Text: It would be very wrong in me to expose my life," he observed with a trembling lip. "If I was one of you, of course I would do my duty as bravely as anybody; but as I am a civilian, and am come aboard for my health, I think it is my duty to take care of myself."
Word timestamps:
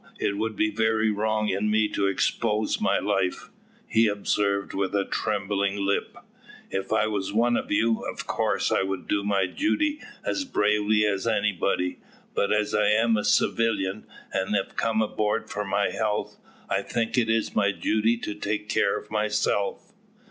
It 0.19 0.35
would 0.35 0.55
be 0.55 0.71
very 0.71 1.11
wrong 1.11 1.49
in 1.49 1.69
me 1.69 1.87
to 1.89 2.07
expose 2.07 2.81
my 2.81 2.97
life," 2.97 3.51
he 3.85 4.07
observed 4.07 4.73
with 4.73 4.95
a 4.95 5.05
trembling 5.05 5.75
lip. 5.85 6.17
"If 6.71 6.91
I 6.91 7.05
was 7.05 7.31
one 7.31 7.55
of 7.55 7.71
you, 7.71 8.03
of 8.11 8.25
course 8.25 8.71
I 8.71 8.81
would 8.81 9.07
do 9.07 9.23
my 9.23 9.45
duty 9.45 9.99
as 10.25 10.43
bravely 10.43 11.05
as 11.05 11.27
anybody; 11.27 11.99
but 12.33 12.51
as 12.51 12.73
I 12.73 12.87
am 12.87 13.15
a 13.15 13.23
civilian, 13.23 14.07
and 14.33 14.55
am 14.55 14.65
come 14.75 15.03
aboard 15.03 15.51
for 15.51 15.63
my 15.63 15.91
health, 15.91 16.35
I 16.67 16.81
think 16.81 17.15
it 17.15 17.29
is 17.29 17.55
my 17.55 17.71
duty 17.71 18.17
to 18.21 18.33
take 18.33 18.69
care 18.69 18.97
of 18.97 19.11
myself." 19.11 19.91